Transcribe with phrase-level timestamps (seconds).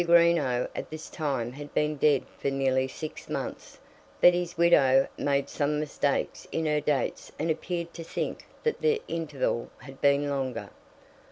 [0.03, 3.77] Greenow at this time had been dead very nearly six months,
[4.19, 8.99] but his widow made some mistakes in her dates and appeared to think that the
[9.07, 10.71] interval had been longer.